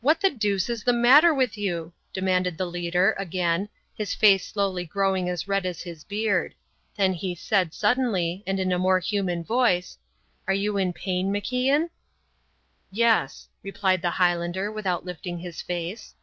[0.00, 4.84] "What the deuce is the matter with you?" demanded the leader, again, his face slowly
[4.84, 6.54] growing as red as his beard;
[6.96, 9.98] then he said, suddenly, and in a more human voice,
[10.46, 11.90] "Are you in pain, MacIan?"
[12.92, 16.14] "Yes," replied the Highlander, without lifting his face.